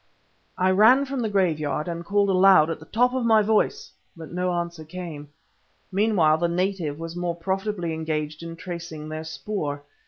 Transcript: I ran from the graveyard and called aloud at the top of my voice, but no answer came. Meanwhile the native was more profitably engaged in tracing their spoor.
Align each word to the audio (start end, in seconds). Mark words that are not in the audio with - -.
I 0.57 0.71
ran 0.71 1.05
from 1.05 1.19
the 1.19 1.29
graveyard 1.29 1.87
and 1.87 2.03
called 2.03 2.29
aloud 2.31 2.71
at 2.71 2.79
the 2.79 2.87
top 2.87 3.13
of 3.13 3.23
my 3.23 3.43
voice, 3.43 3.91
but 4.17 4.31
no 4.31 4.51
answer 4.51 4.83
came. 4.83 5.29
Meanwhile 5.91 6.39
the 6.39 6.47
native 6.47 6.97
was 6.97 7.15
more 7.15 7.35
profitably 7.35 7.93
engaged 7.93 8.41
in 8.41 8.55
tracing 8.55 9.09
their 9.09 9.23
spoor. 9.23 9.83